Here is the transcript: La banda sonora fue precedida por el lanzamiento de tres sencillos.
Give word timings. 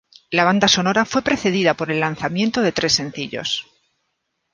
La 0.31 0.45
banda 0.45 0.67
sonora 0.67 1.05
fue 1.05 1.21
precedida 1.21 1.75
por 1.75 1.91
el 1.91 1.99
lanzamiento 1.99 2.63
de 2.63 2.71
tres 2.71 2.93
sencillos. 2.93 3.67